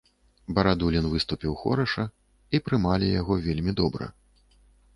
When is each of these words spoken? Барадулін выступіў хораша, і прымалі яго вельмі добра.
Барадулін 0.59 1.05
выступіў 1.11 1.53
хораша, 1.61 2.05
і 2.57 2.63
прымалі 2.69 3.13
яго 3.21 3.33
вельмі 3.47 3.71
добра. 3.85 4.13